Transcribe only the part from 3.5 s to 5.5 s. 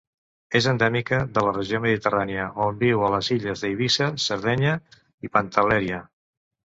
d'Eivissa, Sardenya i